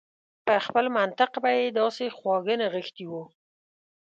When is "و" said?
3.11-3.13